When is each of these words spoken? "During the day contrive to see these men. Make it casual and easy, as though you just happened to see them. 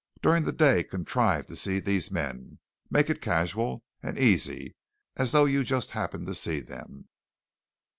"During 0.23 0.45
the 0.45 0.51
day 0.51 0.83
contrive 0.83 1.45
to 1.45 1.55
see 1.55 1.79
these 1.79 2.09
men. 2.09 2.57
Make 2.89 3.11
it 3.11 3.21
casual 3.21 3.83
and 4.01 4.17
easy, 4.17 4.75
as 5.15 5.31
though 5.31 5.45
you 5.45 5.63
just 5.63 5.91
happened 5.91 6.25
to 6.25 6.33
see 6.33 6.59
them. 6.59 7.07